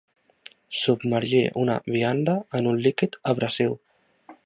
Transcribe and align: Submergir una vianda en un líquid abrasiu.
Submergir 0.77 1.43
una 1.65 1.77
vianda 1.97 2.37
en 2.61 2.73
un 2.73 2.83
líquid 2.87 3.23
abrasiu. 3.35 3.81